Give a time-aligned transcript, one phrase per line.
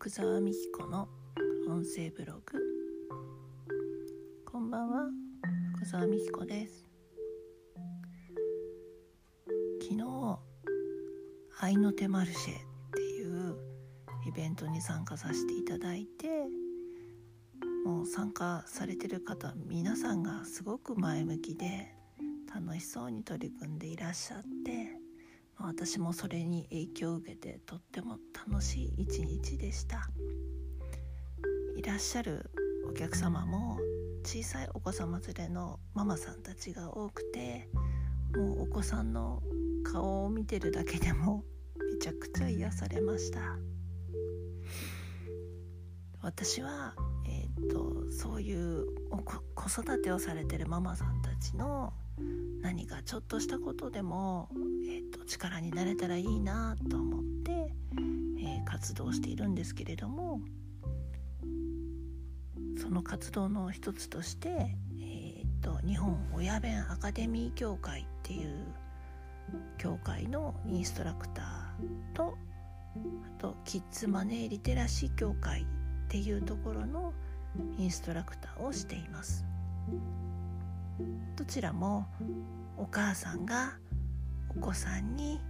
[0.00, 1.10] 福沢美希子の
[1.68, 2.58] 音声ブログ。
[4.50, 5.10] こんばんは
[5.76, 6.86] 福沢美希子です。
[9.82, 10.38] 昨日
[11.60, 12.56] 愛の手マルシェっ
[12.94, 13.58] ていう
[14.26, 16.28] イベントに参加させていただいて
[17.84, 21.94] もう参加されてる方皆さんがすごく前向きで
[22.54, 24.98] 楽しそうに取り組んでいらっしゃって
[25.58, 28.16] 私もそれに影響を受けてとっても
[28.50, 30.10] 楽しい一日でした。
[31.76, 32.50] いらっしゃる
[32.90, 33.78] お客様も
[34.24, 37.68] 小さいお子様連れのママさんたちが多くて
[38.36, 39.40] もうお子さんの
[39.84, 41.44] 顔を見てるだけでも
[41.92, 43.40] めちゃくちゃ癒されました。
[46.20, 46.94] 私は、
[47.26, 48.84] えーと、そういう
[49.54, 51.92] 子育てをされてるママさんたちの
[52.60, 54.48] 何かちょっとしたことでも、
[54.84, 60.40] えーと、力になれたらいいなと思って、ー、活動しているんですけれども
[62.80, 64.48] その活動の一つとして、
[64.98, 68.66] えーと、日本親弁アカデミー協会っていう
[69.78, 72.36] 協会のインストラクターと
[73.38, 75.64] あとキッズマネーリテラシー協会っ
[76.08, 77.12] ていうところの
[77.78, 79.44] インストラクターをしています。
[81.36, 82.06] どちらも
[82.76, 83.78] お母さんが
[84.56, 85.40] お子さんに、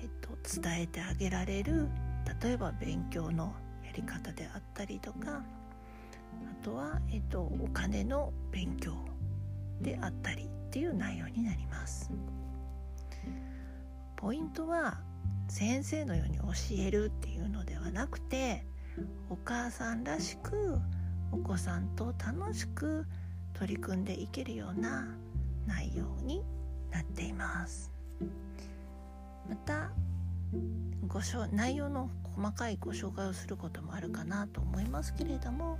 [0.00, 1.88] えっと、伝えてあげられる
[2.42, 5.42] 例えば勉強のやり方であったりとか
[6.60, 8.94] あとは、えっと、お金の勉強
[9.80, 12.10] であったりっていう内容になります。
[14.16, 15.00] ポイントは
[15.48, 16.44] 先生のように教
[16.78, 18.64] えるっていうのではなくて
[19.28, 20.78] お母さんらしく
[21.30, 23.04] お子さんと楽しく
[23.52, 25.06] 取り組んでいけるような
[25.66, 26.42] 内容に
[26.90, 27.92] なっています
[29.48, 29.90] また
[31.06, 31.20] ご
[31.52, 35.78] 内容の細かいご紹介をすることもあるかなと思いますけれども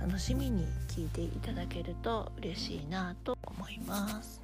[0.00, 4.42] 楽しみに聞いていただけると嬉しいなと思います。